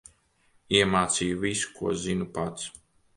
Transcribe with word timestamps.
Iemācīju 0.79 1.37
visu, 1.43 1.69
ko 1.75 1.93
zinu 2.05 2.27
pats. 2.39 2.65